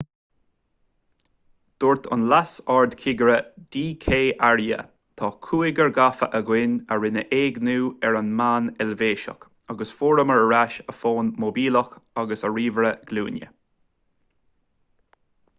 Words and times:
dúirt 1.83 2.07
an 2.15 2.23
leas-ardchigire 2.31 3.35
d 3.75 3.83
k 4.05 4.21
arya 4.47 4.79
tá 5.23 5.29
cúigear 5.49 5.93
gafa 5.99 6.29
againn 6.41 6.73
a 6.97 6.97
rinne 7.03 7.25
éigniú 7.41 7.85
ar 8.11 8.19
an 8.23 8.33
mbean 8.41 8.73
eilvéiseach 8.87 9.47
agus 9.77 9.95
fuaireamar 10.01 10.43
ar 10.49 10.57
ais 10.63 10.81
a 10.87 10.97
fón 11.03 11.33
móibíleach 11.45 11.95
agus 12.25 12.47
a 12.49 12.55
ríomhaire 12.57 12.95
glúine 13.13 13.55